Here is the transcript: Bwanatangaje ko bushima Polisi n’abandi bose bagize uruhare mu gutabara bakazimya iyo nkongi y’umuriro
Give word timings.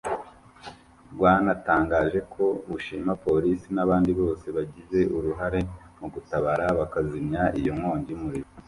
Bwanatangaje 1.15 2.19
ko 2.33 2.43
bushima 2.71 3.11
Polisi 3.25 3.67
n’abandi 3.75 4.11
bose 4.19 4.45
bagize 4.55 4.99
uruhare 5.17 5.61
mu 5.99 6.07
gutabara 6.13 6.65
bakazimya 6.79 7.43
iyo 7.59 7.73
nkongi 7.77 8.07
y’umuriro 8.13 8.49